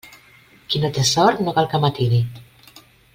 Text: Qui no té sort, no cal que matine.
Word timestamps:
Qui 0.71 0.81
no 0.85 0.89
té 0.95 1.03
sort, 1.09 1.43
no 1.47 1.53
cal 1.59 1.69
que 1.75 1.83
matine. 1.87 2.23